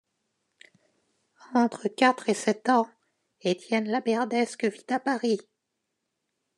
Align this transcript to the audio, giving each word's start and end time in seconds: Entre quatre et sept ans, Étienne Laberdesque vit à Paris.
Entre 1.53 1.87
quatre 1.87 2.27
et 2.27 2.33
sept 2.33 2.69
ans, 2.69 2.89
Étienne 3.41 3.87
Laberdesque 3.87 4.65
vit 4.65 4.83
à 4.91 4.99
Paris. 4.99 5.39